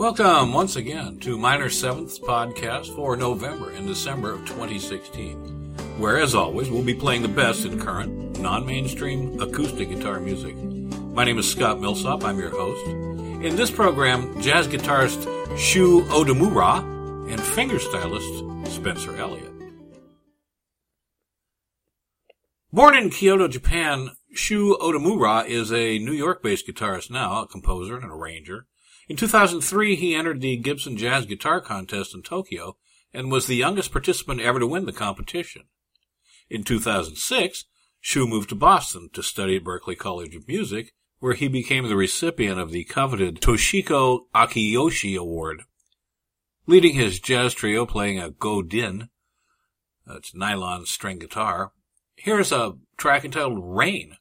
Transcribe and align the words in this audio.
Welcome 0.00 0.54
once 0.54 0.76
again 0.76 1.18
to 1.18 1.36
Minor 1.36 1.68
Seventh 1.68 2.22
podcast 2.22 2.96
for 2.96 3.18
November 3.18 3.68
and 3.72 3.86
December 3.86 4.32
of 4.32 4.46
2016, 4.46 5.36
where, 5.98 6.16
as 6.16 6.34
always, 6.34 6.70
we'll 6.70 6.82
be 6.82 6.94
playing 6.94 7.20
the 7.20 7.28
best 7.28 7.66
in 7.66 7.78
current, 7.78 8.40
non 8.40 8.64
mainstream 8.64 9.38
acoustic 9.42 9.90
guitar 9.90 10.18
music. 10.18 10.56
My 10.56 11.26
name 11.26 11.36
is 11.36 11.50
Scott 11.50 11.82
Millsop, 11.82 12.24
I'm 12.24 12.38
your 12.38 12.48
host. 12.48 12.86
In 13.44 13.56
this 13.56 13.70
program, 13.70 14.40
jazz 14.40 14.66
guitarist 14.66 15.22
Shu 15.58 16.00
Odamura 16.04 16.78
and 17.30 17.38
fingerstylist 17.38 18.68
Spencer 18.68 19.14
Elliott. 19.18 19.52
Born 22.72 22.96
in 22.96 23.10
Kyoto, 23.10 23.48
Japan, 23.48 24.12
Shu 24.32 24.78
Odamura 24.80 25.46
is 25.46 25.70
a 25.70 25.98
New 25.98 26.14
York 26.14 26.42
based 26.42 26.66
guitarist 26.66 27.10
now, 27.10 27.42
a 27.42 27.46
composer 27.46 27.98
and 27.98 28.10
arranger. 28.10 28.66
In 29.10 29.16
2003, 29.16 29.96
he 29.96 30.14
entered 30.14 30.40
the 30.40 30.56
Gibson 30.56 30.96
Jazz 30.96 31.26
Guitar 31.26 31.60
Contest 31.60 32.14
in 32.14 32.22
Tokyo 32.22 32.76
and 33.12 33.28
was 33.28 33.48
the 33.48 33.56
youngest 33.56 33.90
participant 33.90 34.40
ever 34.40 34.60
to 34.60 34.68
win 34.68 34.86
the 34.86 34.92
competition. 34.92 35.64
In 36.48 36.62
2006, 36.62 37.64
Shu 37.98 38.28
moved 38.28 38.50
to 38.50 38.54
Boston 38.54 39.10
to 39.12 39.24
study 39.24 39.56
at 39.56 39.64
Berklee 39.64 39.98
College 39.98 40.36
of 40.36 40.46
Music, 40.46 40.92
where 41.18 41.34
he 41.34 41.48
became 41.48 41.88
the 41.88 41.96
recipient 41.96 42.60
of 42.60 42.70
the 42.70 42.84
coveted 42.84 43.40
Toshiko 43.40 44.26
Akiyoshi 44.32 45.18
Award. 45.18 45.64
Leading 46.68 46.94
his 46.94 47.18
jazz 47.18 47.52
trio 47.52 47.86
playing 47.86 48.20
a 48.20 48.30
Godin, 48.30 49.08
that's 50.06 50.36
nylon 50.36 50.86
string 50.86 51.18
guitar, 51.18 51.72
here's 52.14 52.52
a 52.52 52.74
track 52.96 53.24
entitled 53.24 53.58
Rain 53.60 54.18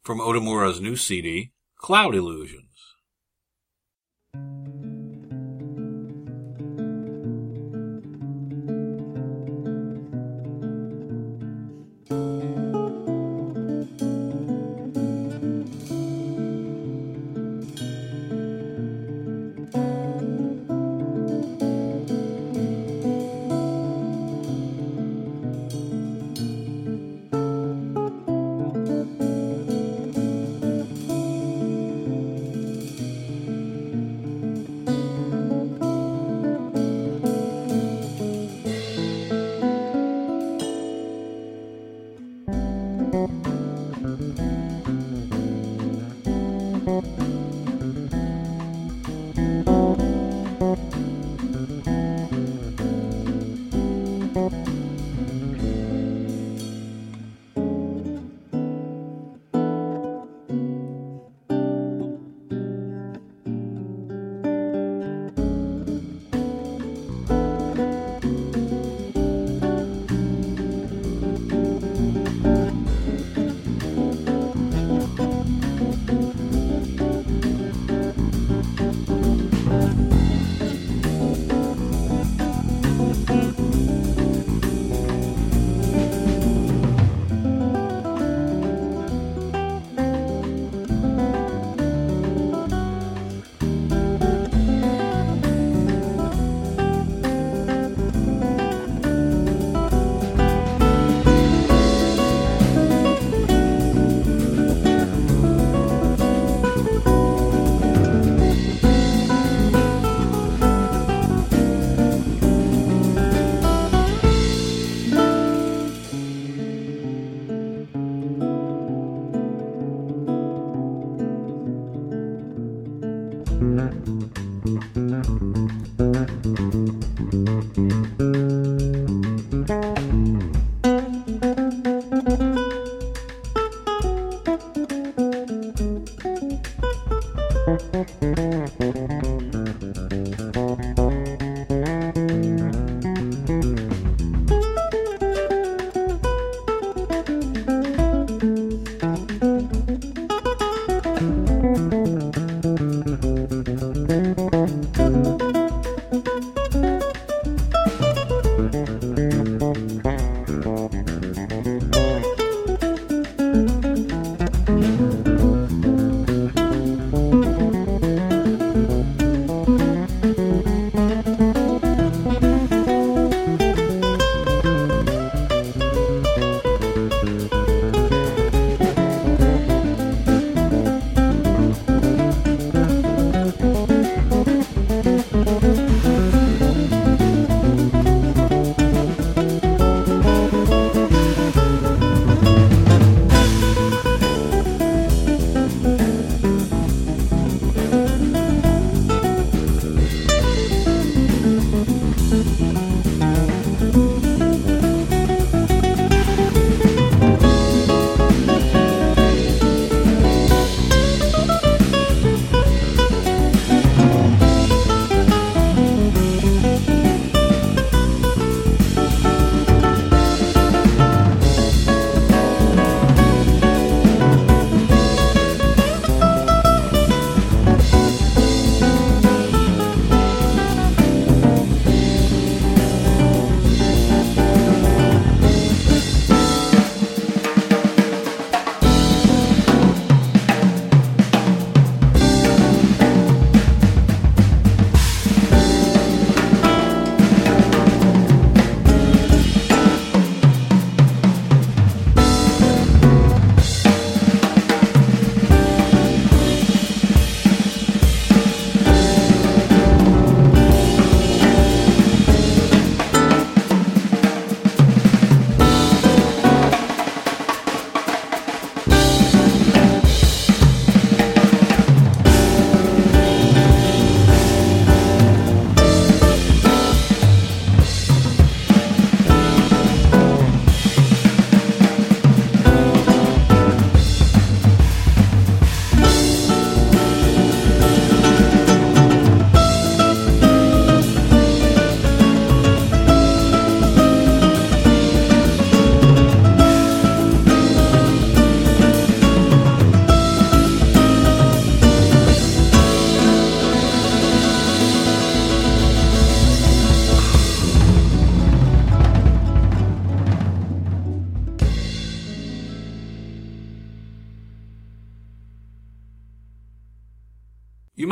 from 0.00 0.20
Odamura's 0.20 0.80
new 0.80 0.96
CD, 0.96 1.52
Cloud 1.76 2.14
Illusions 2.14 2.71
thank 4.34 4.82
you 4.82 4.91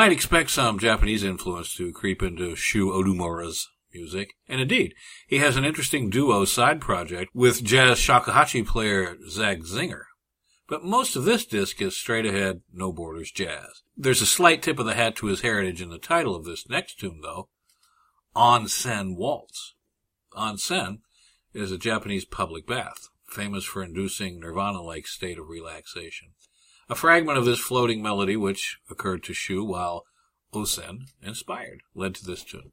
might 0.01 0.13
expect 0.13 0.49
some 0.49 0.79
Japanese 0.79 1.23
influence 1.23 1.75
to 1.75 1.93
creep 1.93 2.23
into 2.23 2.57
Shu 2.57 2.87
Odamura's 2.87 3.69
music, 3.93 4.33
and 4.49 4.59
indeed, 4.59 4.95
he 5.29 5.41
has 5.41 5.59
an 5.59 5.67
interesting 5.67 6.09
duo 6.09 6.47
side 6.47 6.81
project 6.81 7.31
with 7.35 7.63
jazz 7.63 7.99
shakuhachi 7.99 8.67
player 8.67 9.19
Zach 9.29 9.59
Zinger. 9.59 10.05
But 10.67 10.83
most 10.83 11.17
of 11.17 11.25
this 11.25 11.45
disc 11.45 11.83
is 11.83 11.99
straight 11.99 12.25
ahead, 12.25 12.63
no 12.73 12.95
borders 12.95 13.31
jazz. 13.31 13.83
There's 13.95 14.23
a 14.23 14.27
slight 14.27 14.63
tip 14.63 14.79
of 14.79 14.87
the 14.87 14.95
hat 14.95 15.17
to 15.17 15.27
his 15.27 15.43
heritage 15.43 15.83
in 15.83 15.91
the 15.91 15.99
title 15.99 16.35
of 16.35 16.47
this 16.47 16.67
next 16.67 16.99
tune, 16.99 17.21
though. 17.23 17.51
Onsen 18.35 19.17
Waltz. 19.17 19.75
Onsen 20.33 21.01
is 21.53 21.73
a 21.73 21.77
Japanese 21.77 22.25
public 22.25 22.67
bath, 22.67 23.11
famous 23.29 23.67
for 23.67 23.83
inducing 23.83 24.41
nirvana-like 24.41 25.07
state 25.07 25.39
of 25.39 25.51
relaxation. 25.51 26.29
A 26.91 26.97
fragment 26.97 27.39
of 27.39 27.45
this 27.45 27.61
floating 27.61 28.03
melody, 28.03 28.37
which 28.37 28.79
occurred 28.91 29.23
to 29.23 29.33
Shu 29.33 29.63
while 29.63 30.07
Onsen 30.53 31.03
inspired, 31.23 31.83
led 31.95 32.17
to 32.17 32.25
this 32.25 32.43
tune. 32.43 32.73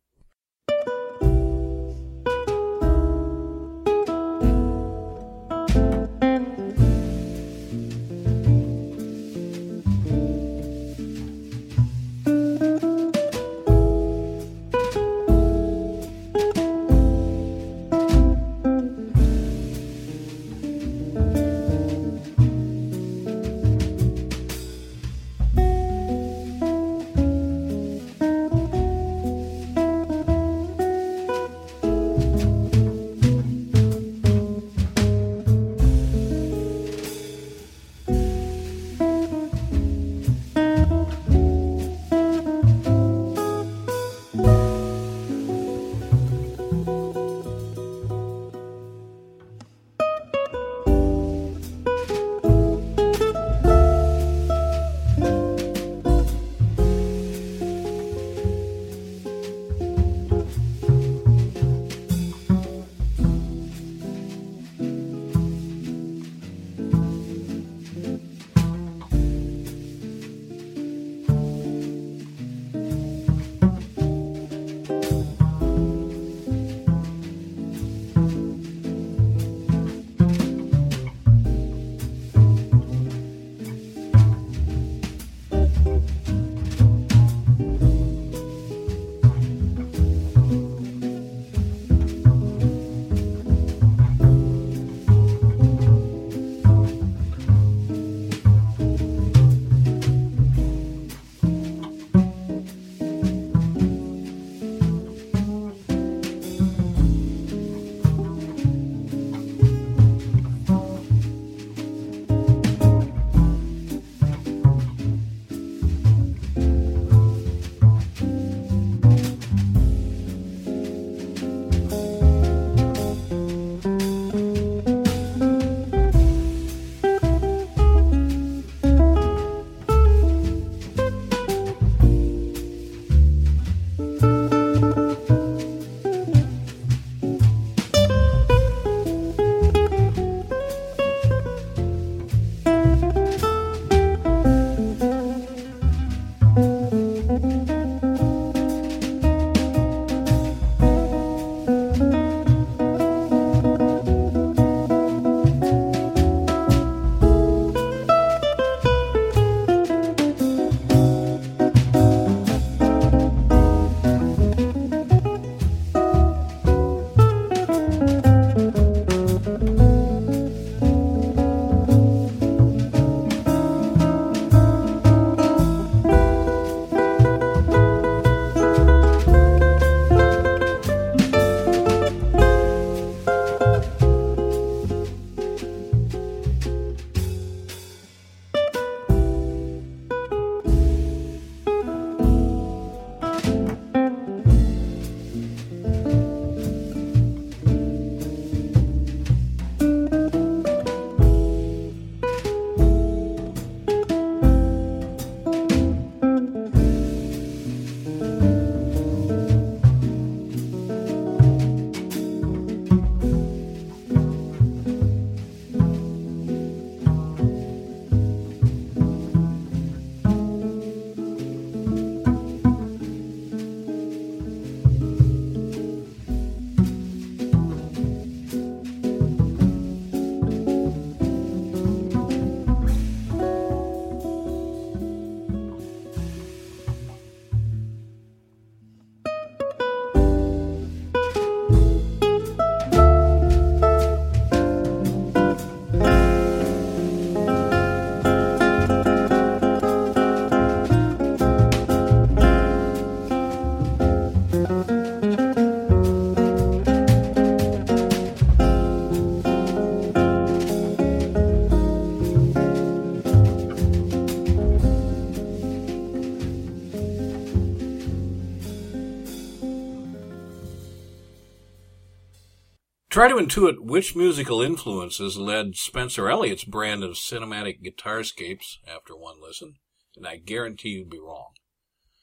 Try 273.17 273.29
to 273.29 273.35
intuit 273.37 273.79
which 273.79 274.15
musical 274.15 274.61
influences 274.61 275.39
led 275.39 275.75
Spencer 275.75 276.29
Elliott's 276.29 276.63
brand 276.63 277.03
of 277.03 277.15
cinematic 277.15 277.83
guitarscapes 277.83 278.77
after 278.87 279.17
one 279.17 279.41
listen, 279.41 279.77
and 280.15 280.27
I 280.27 280.35
guarantee 280.37 280.89
you'd 280.89 281.09
be 281.09 281.17
wrong. 281.17 281.53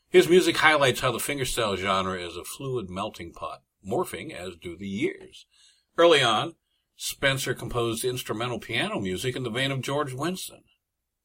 His 0.09 0.29
music 0.29 0.59
highlights 0.59 1.01
how 1.01 1.11
the 1.11 1.19
fingerstyle 1.19 1.77
genre 1.77 2.17
is 2.17 2.37
a 2.37 2.45
fluid 2.45 2.91
melting 2.91 3.33
pot, 3.33 3.63
morphing 3.85 4.33
as 4.33 4.55
do 4.55 4.77
the 4.77 4.87
years. 4.87 5.47
Early 5.99 6.23
on, 6.23 6.55
Spencer 6.95 7.55
composed 7.55 8.05
instrumental 8.05 8.61
piano 8.61 9.01
music 9.01 9.35
in 9.35 9.43
the 9.43 9.51
vein 9.51 9.73
of 9.73 9.81
George 9.81 10.13
Winston. 10.13 10.63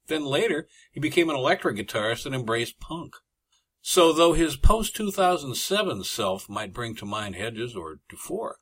Then 0.07 0.25
later, 0.25 0.67
he 0.91 0.99
became 0.99 1.29
an 1.29 1.35
electric 1.35 1.77
guitarist 1.77 2.25
and 2.25 2.33
embraced 2.33 2.79
punk. 2.79 3.13
So 3.83 4.13
though 4.13 4.33
his 4.33 4.55
post-2007 4.55 6.05
self 6.05 6.49
might 6.49 6.73
bring 6.73 6.95
to 6.95 7.05
mind 7.05 7.35
Hedges 7.35 7.75
or 7.75 7.99
Dufour, 8.09 8.57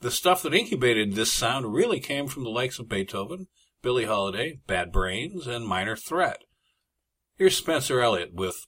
the 0.00 0.10
stuff 0.10 0.42
that 0.42 0.54
incubated 0.54 1.14
this 1.14 1.32
sound 1.32 1.72
really 1.72 2.00
came 2.00 2.26
from 2.26 2.44
the 2.44 2.50
likes 2.50 2.78
of 2.78 2.88
Beethoven, 2.88 3.46
Billie 3.82 4.04
Holiday, 4.04 4.60
Bad 4.66 4.92
Brains, 4.92 5.46
and 5.46 5.66
Minor 5.66 5.96
Threat. 5.96 6.42
Here's 7.36 7.56
Spencer 7.56 8.00
Elliott 8.00 8.34
with 8.34 8.66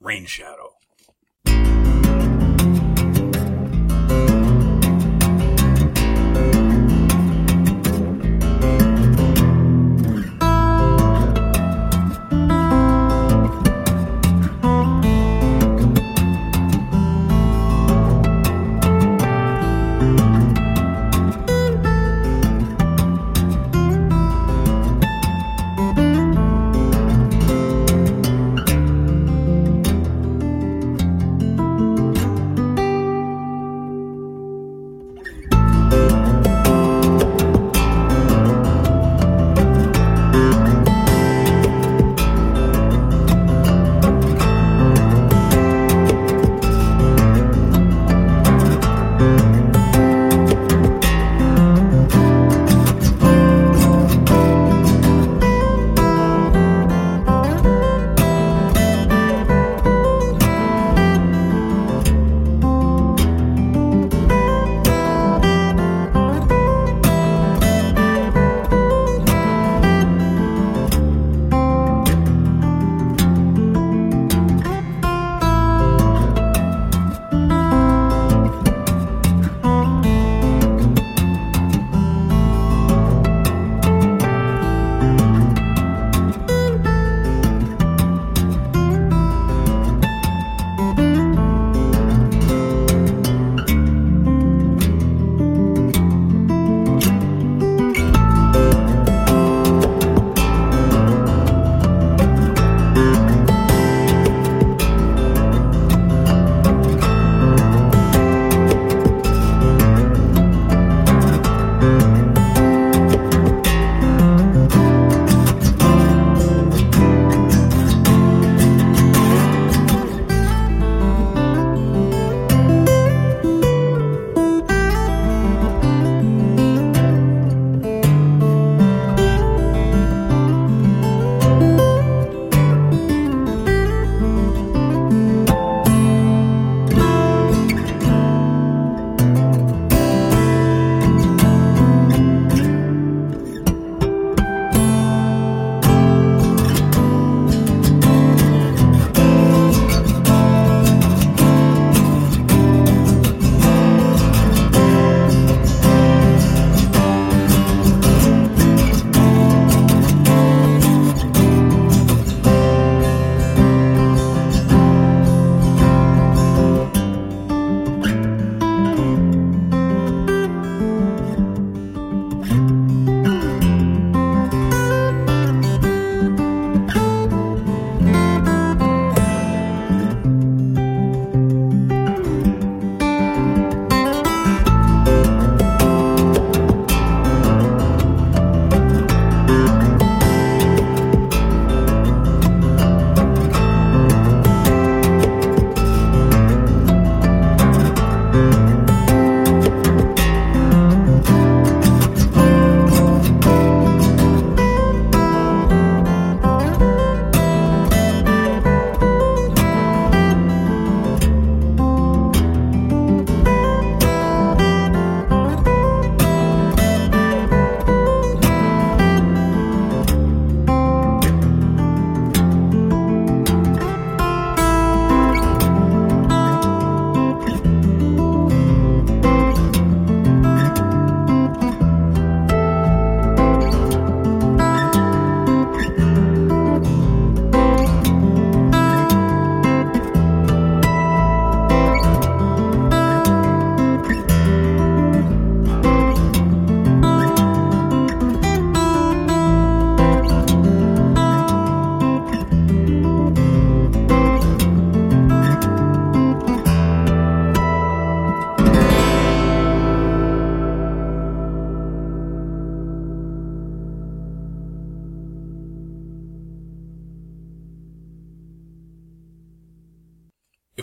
Rain 0.00 0.26
Shadow. 0.26 0.67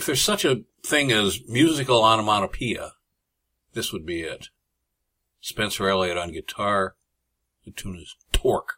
If 0.05 0.07
there's 0.07 0.23
such 0.23 0.45
a 0.45 0.61
thing 0.83 1.11
as 1.11 1.39
musical 1.47 2.03
onomatopoeia, 2.03 2.91
this 3.73 3.91
would 3.91 4.05
be 4.05 4.21
it. 4.21 4.49
Spencer 5.41 5.89
Elliott 5.89 6.15
on 6.15 6.31
guitar. 6.31 6.93
The 7.65 7.71
tune 7.71 7.95
is 7.95 8.15
Torque. 8.31 8.75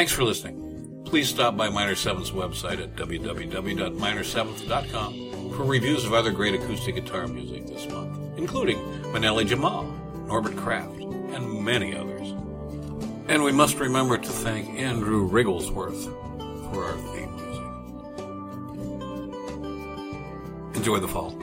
Thanks 0.00 0.14
for 0.14 0.24
listening. 0.24 1.04
Please 1.04 1.28
stop 1.28 1.58
by 1.58 1.68
Minor 1.68 1.94
7's 1.94 2.30
website 2.30 2.82
at 2.82 2.96
www.minor7th.com 2.96 5.52
for 5.52 5.64
reviews 5.64 6.06
of 6.06 6.14
other 6.14 6.30
great 6.30 6.54
acoustic 6.54 6.94
guitar 6.94 7.26
music 7.26 7.66
this 7.66 7.86
month, 7.86 8.38
including 8.38 8.78
Maneli 9.12 9.46
Jamal, 9.46 9.84
Norbert 10.26 10.56
Kraft, 10.56 10.98
and 10.98 11.62
many 11.62 11.94
others. 11.94 12.30
And 13.28 13.44
we 13.44 13.52
must 13.52 13.78
remember 13.78 14.16
to 14.16 14.30
thank 14.30 14.70
Andrew 14.70 15.28
Rigglesworth 15.28 16.04
for 16.72 16.82
our 16.82 16.96
theme 17.12 17.36
music. 17.36 17.66
Enjoy 20.76 20.98
the 20.98 21.08
fall. 21.08 21.36